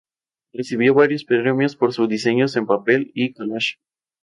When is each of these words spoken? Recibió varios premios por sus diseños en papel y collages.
Recibió 0.51 0.95
varios 0.95 1.23
premios 1.25 1.75
por 1.75 1.93
sus 1.93 2.09
diseños 2.09 2.55
en 2.55 2.65
papel 2.65 3.11
y 3.13 3.33
collages. 3.33 3.77